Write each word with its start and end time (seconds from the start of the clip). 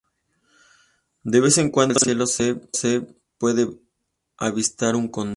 De 1.23 1.39
vez 1.39 1.59
en 1.59 1.69
cuando, 1.69 1.93
al 1.93 1.99
mirar 2.07 2.21
el 2.21 2.27
cielo 2.27 2.59
se 2.73 3.01
puede 3.37 3.69
avistar 4.37 4.95
un 4.95 5.07
cóndor. 5.07 5.29